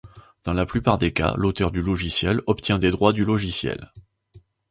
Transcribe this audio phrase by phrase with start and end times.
[0.45, 3.91] Dans la plupart des cas, l'auteur du logiciel obtient des droits du logiciel.